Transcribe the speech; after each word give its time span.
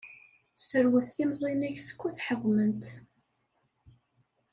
Serwet 0.67 1.07
timẓin-ik 1.15 1.77
skud 1.87 2.15
ḥeḍment. 2.25 2.85